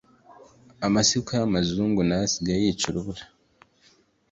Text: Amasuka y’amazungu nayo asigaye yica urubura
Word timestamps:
Amasuka 0.87 1.31
y’amazungu 1.39 1.99
nayo 2.07 2.25
asigaye 2.29 2.59
yica 2.63 2.85
urubura 2.89 3.23